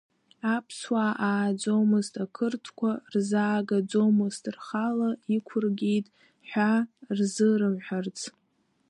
Аԥсуаа 0.55 1.11
ааӡомызт, 1.29 2.13
ақырҭқәа 2.23 2.91
рзаагаӡомызт, 3.13 4.43
рхала 4.55 5.09
иқәыргеит 5.35 6.07
ҳәа 6.49 6.71
рзырымҳәарц. 7.17 8.19